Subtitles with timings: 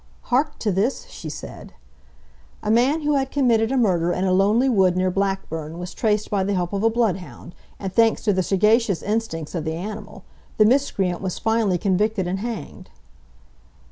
[0.33, 1.75] "Hark to this," she said:
[2.63, 6.31] "A man who had committed a murder in a lonely wood near Blackburn was traced
[6.31, 10.23] by the help of a bloodhound, and thanks to the sagacious instincts of the animal,
[10.57, 12.89] the miscreant was finally convicted and hanged."